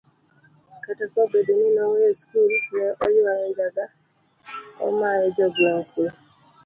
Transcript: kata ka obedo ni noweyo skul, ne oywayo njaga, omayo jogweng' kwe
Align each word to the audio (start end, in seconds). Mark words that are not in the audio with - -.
kata 0.83 1.05
ka 1.11 1.19
obedo 1.25 1.51
ni 1.59 1.67
noweyo 1.75 2.11
skul, 2.19 2.51
ne 2.75 2.85
oywayo 3.05 3.45
njaga, 3.51 3.85
omayo 4.85 5.25
jogweng' 5.37 5.87
kwe 5.91 6.07